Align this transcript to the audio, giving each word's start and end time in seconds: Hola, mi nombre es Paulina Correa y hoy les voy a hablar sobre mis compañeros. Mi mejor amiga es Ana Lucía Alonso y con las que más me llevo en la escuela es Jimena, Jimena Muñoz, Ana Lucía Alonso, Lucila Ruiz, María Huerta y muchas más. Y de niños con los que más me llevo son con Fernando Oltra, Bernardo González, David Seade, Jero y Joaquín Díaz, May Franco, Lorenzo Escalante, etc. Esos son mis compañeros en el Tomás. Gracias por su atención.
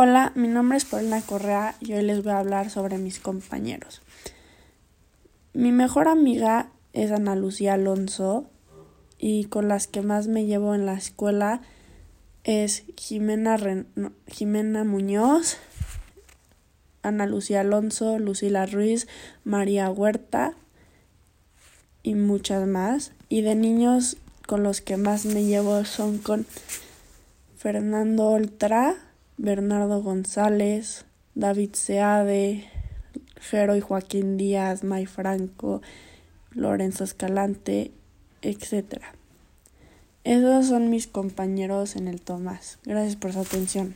Hola, 0.00 0.30
mi 0.36 0.46
nombre 0.46 0.78
es 0.78 0.84
Paulina 0.84 1.20
Correa 1.22 1.74
y 1.80 1.92
hoy 1.94 2.02
les 2.02 2.22
voy 2.22 2.30
a 2.30 2.38
hablar 2.38 2.70
sobre 2.70 2.98
mis 2.98 3.18
compañeros. 3.18 4.00
Mi 5.54 5.72
mejor 5.72 6.06
amiga 6.06 6.70
es 6.92 7.10
Ana 7.10 7.34
Lucía 7.34 7.74
Alonso 7.74 8.46
y 9.18 9.46
con 9.46 9.66
las 9.66 9.88
que 9.88 10.02
más 10.02 10.28
me 10.28 10.46
llevo 10.46 10.76
en 10.76 10.86
la 10.86 10.94
escuela 10.94 11.62
es 12.44 12.84
Jimena, 12.96 13.56
Jimena 14.28 14.84
Muñoz, 14.84 15.56
Ana 17.02 17.26
Lucía 17.26 17.62
Alonso, 17.62 18.20
Lucila 18.20 18.66
Ruiz, 18.66 19.08
María 19.42 19.90
Huerta 19.90 20.54
y 22.04 22.14
muchas 22.14 22.68
más. 22.68 23.10
Y 23.28 23.40
de 23.40 23.56
niños 23.56 24.16
con 24.46 24.62
los 24.62 24.80
que 24.80 24.96
más 24.96 25.24
me 25.24 25.42
llevo 25.42 25.84
son 25.84 26.18
con 26.18 26.46
Fernando 27.56 28.28
Oltra, 28.28 29.07
Bernardo 29.38 30.02
González, 30.02 31.06
David 31.36 31.74
Seade, 31.74 32.68
Jero 33.40 33.76
y 33.76 33.80
Joaquín 33.80 34.36
Díaz, 34.36 34.82
May 34.82 35.06
Franco, 35.06 35.80
Lorenzo 36.50 37.04
Escalante, 37.04 37.92
etc. 38.42 39.00
Esos 40.24 40.66
son 40.66 40.90
mis 40.90 41.06
compañeros 41.06 41.94
en 41.94 42.08
el 42.08 42.20
Tomás. 42.20 42.80
Gracias 42.84 43.14
por 43.14 43.32
su 43.32 43.40
atención. 43.40 43.94